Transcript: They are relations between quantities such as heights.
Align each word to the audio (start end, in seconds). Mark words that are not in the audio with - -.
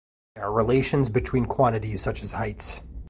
They 0.35 0.41
are 0.41 0.51
relations 0.51 1.09
between 1.11 1.45
quantities 1.45 2.01
such 2.01 2.23
as 2.23 2.31
heights. 2.31 2.81